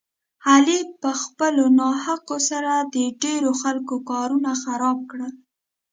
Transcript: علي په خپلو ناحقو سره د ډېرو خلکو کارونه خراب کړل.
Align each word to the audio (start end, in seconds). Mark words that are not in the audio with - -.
علي 0.51 0.79
په 1.01 1.11
خپلو 1.21 1.63
ناحقو 1.79 2.37
سره 2.49 2.73
د 2.95 2.97
ډېرو 3.23 3.51
خلکو 3.61 3.95
کارونه 4.11 4.51
خراب 4.63 4.97
کړل. 5.11 5.33